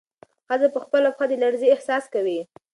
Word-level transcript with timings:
ښځه 0.47 0.67
په 0.75 0.79
خپله 0.85 1.09
پښه 1.17 1.25
کې 1.27 1.29
د 1.31 1.39
لړزې 1.43 1.67
احساس 1.71 2.03
کوي. 2.13 2.39